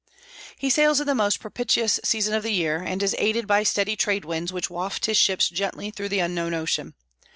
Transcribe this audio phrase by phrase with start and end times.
[0.57, 3.95] He sails in the most propitious season of the year, and is aided by steady
[3.95, 6.95] trade winds which waft his ships gently through the unknown ocean.